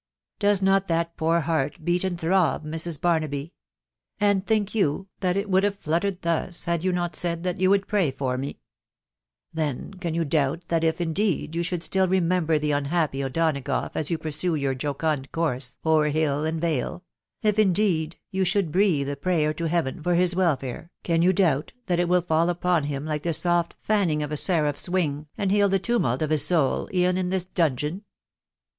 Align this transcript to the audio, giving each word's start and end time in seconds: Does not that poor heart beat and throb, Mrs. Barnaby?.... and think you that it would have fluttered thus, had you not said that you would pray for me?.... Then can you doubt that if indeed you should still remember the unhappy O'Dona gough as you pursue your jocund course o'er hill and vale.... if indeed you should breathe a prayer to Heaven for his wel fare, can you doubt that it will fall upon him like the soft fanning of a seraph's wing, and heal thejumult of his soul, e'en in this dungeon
Does 0.39 0.63
not 0.63 0.87
that 0.87 1.15
poor 1.15 1.41
heart 1.41 1.85
beat 1.85 2.03
and 2.03 2.19
throb, 2.19 2.65
Mrs. 2.65 2.99
Barnaby?.... 2.99 3.53
and 4.19 4.43
think 4.43 4.73
you 4.73 5.09
that 5.19 5.37
it 5.37 5.47
would 5.47 5.63
have 5.63 5.75
fluttered 5.77 6.23
thus, 6.23 6.65
had 6.65 6.83
you 6.83 6.91
not 6.91 7.15
said 7.15 7.43
that 7.43 7.59
you 7.61 7.69
would 7.69 7.85
pray 7.85 8.09
for 8.09 8.35
me?.... 8.35 8.61
Then 9.53 9.93
can 9.93 10.15
you 10.15 10.25
doubt 10.25 10.63
that 10.69 10.83
if 10.83 10.99
indeed 11.01 11.53
you 11.55 11.61
should 11.61 11.83
still 11.83 12.07
remember 12.07 12.57
the 12.57 12.71
unhappy 12.71 13.23
O'Dona 13.23 13.61
gough 13.61 13.91
as 13.95 14.09
you 14.09 14.17
pursue 14.17 14.55
your 14.55 14.73
jocund 14.73 15.31
course 15.31 15.77
o'er 15.85 16.07
hill 16.09 16.45
and 16.45 16.59
vale.... 16.59 17.03
if 17.43 17.59
indeed 17.59 18.15
you 18.31 18.43
should 18.43 18.71
breathe 18.71 19.07
a 19.07 19.15
prayer 19.15 19.53
to 19.53 19.67
Heaven 19.67 20.01
for 20.01 20.15
his 20.15 20.35
wel 20.35 20.55
fare, 20.57 20.89
can 21.03 21.21
you 21.21 21.31
doubt 21.31 21.73
that 21.85 21.99
it 21.99 22.09
will 22.09 22.21
fall 22.23 22.49
upon 22.49 22.85
him 22.85 23.05
like 23.05 23.21
the 23.21 23.35
soft 23.35 23.75
fanning 23.79 24.23
of 24.23 24.31
a 24.31 24.35
seraph's 24.37 24.89
wing, 24.89 25.27
and 25.37 25.51
heal 25.51 25.69
thejumult 25.69 26.23
of 26.23 26.31
his 26.31 26.43
soul, 26.43 26.89
e'en 26.91 27.17
in 27.19 27.29
this 27.29 27.45
dungeon 27.45 28.03